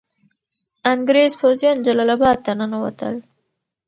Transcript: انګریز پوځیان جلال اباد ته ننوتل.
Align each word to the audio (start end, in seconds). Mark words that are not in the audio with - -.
انګریز 0.93 1.33
پوځیان 1.41 1.77
جلال 1.85 2.09
اباد 2.15 2.37
ته 2.45 2.51
ننوتل. 2.59 3.15